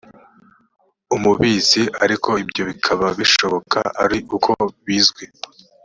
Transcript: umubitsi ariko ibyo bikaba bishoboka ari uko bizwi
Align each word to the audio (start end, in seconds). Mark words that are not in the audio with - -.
umubitsi 1.15 1.81
ariko 2.03 2.29
ibyo 2.43 2.63
bikaba 2.69 3.07
bishoboka 3.19 3.79
ari 4.03 4.17
uko 4.35 4.51
bizwi 4.85 5.25